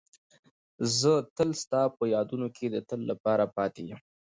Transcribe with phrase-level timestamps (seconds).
[0.99, 3.99] زه تل ستا په یادونو کې د تل لپاره پاتې یم.